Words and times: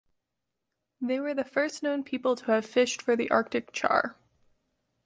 They 0.99 1.19
were 1.19 1.35
the 1.35 1.43
first 1.43 1.83
known 1.83 2.03
people 2.03 2.35
to 2.35 2.45
have 2.45 2.65
fished 2.65 3.03
for 3.03 3.15
the 3.15 3.29
Arctic 3.29 3.71
char. 3.71 4.17